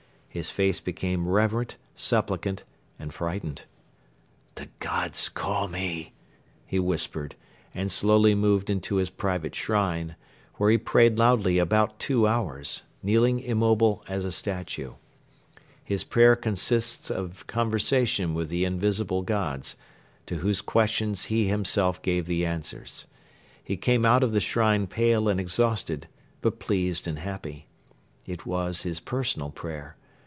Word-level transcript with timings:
His 0.33 0.49
face 0.49 0.79
became 0.79 1.27
reverent, 1.27 1.75
supplicant 1.93 2.63
and 2.97 3.13
frightened. 3.13 3.63
"The 4.55 4.69
Gods 4.79 5.27
call 5.27 5.67
me," 5.67 6.13
he 6.65 6.79
whispered 6.79 7.35
and 7.75 7.91
slowly 7.91 8.33
moved 8.33 8.69
into 8.69 8.95
his 8.95 9.09
private 9.09 9.53
shrine, 9.55 10.15
where 10.53 10.69
he 10.71 10.77
prayed 10.77 11.17
loudly 11.19 11.57
about 11.57 11.99
two 11.99 12.27
hours, 12.29 12.83
kneeling 13.03 13.41
immobile 13.41 14.05
as 14.07 14.23
a 14.23 14.31
statue. 14.31 14.93
His 15.83 16.05
prayer 16.05 16.37
consists 16.37 17.09
of 17.11 17.45
conversation 17.47 18.33
with 18.33 18.47
the 18.47 18.63
invisible 18.63 19.23
gods, 19.23 19.75
to 20.27 20.35
whose 20.35 20.61
questions 20.61 21.25
he 21.25 21.47
himself 21.49 22.01
gave 22.01 22.25
the 22.25 22.45
answers. 22.45 23.05
He 23.61 23.75
came 23.75 24.05
out 24.05 24.23
of 24.23 24.31
the 24.31 24.39
shrine 24.39 24.87
pale 24.87 25.27
and 25.27 25.41
exhausted 25.41 26.07
but 26.39 26.57
pleased 26.57 27.05
and 27.05 27.19
happy. 27.19 27.67
It 28.25 28.45
was 28.45 28.83
his 28.83 29.01
personal 29.01 29.49
prayer. 29.49 29.97